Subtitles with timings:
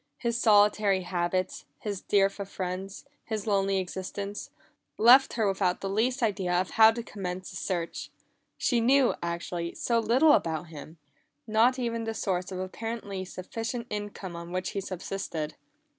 [0.17, 4.49] His solitary habits, his dearth of friends, his lonely existence,
[4.97, 8.09] left her without the least idea of how to commence a search.
[8.57, 10.97] She knew, actually, so little about him
[11.45, 15.53] not even the source of the apparently sufficient income on which he subsisted.